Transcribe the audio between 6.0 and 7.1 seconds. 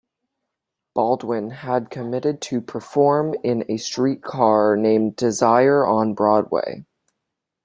Broadway.